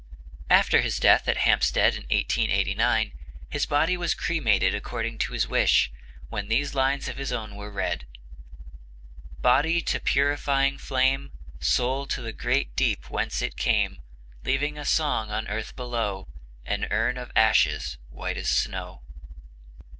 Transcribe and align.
After 0.49 0.81
his 0.81 0.99
death 0.99 1.27
at 1.27 1.37
Hampstead 1.37 1.93
in 1.93 2.01
1889, 2.09 3.11
his 3.51 3.67
body 3.67 3.95
was 3.95 4.15
cremated 4.15 4.73
according 4.73 5.19
to 5.19 5.33
his 5.33 5.47
wish, 5.47 5.91
when 6.27 6.47
these 6.47 6.73
lines 6.73 7.07
of 7.07 7.17
his 7.17 7.31
own 7.31 7.55
were 7.55 7.69
read: 7.69 8.07
"Body 9.37 9.79
to 9.81 9.99
purifying 9.99 10.79
flame, 10.79 11.31
Soul 11.59 12.07
to 12.07 12.21
the 12.23 12.33
Great 12.33 12.75
Deep 12.75 13.11
whence 13.11 13.43
it 13.43 13.55
came, 13.55 14.01
Leaving 14.43 14.75
a 14.75 14.85
song 14.85 15.29
on 15.29 15.47
earth 15.47 15.75
below, 15.75 16.27
An 16.65 16.87
urn 16.89 17.17
of 17.19 17.31
ashes 17.35 17.99
white 18.09 18.37
as 18.37 18.49
snow." 18.49 19.03